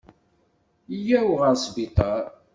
[1.01, 2.23] Yya-w ɣer sbiṭar.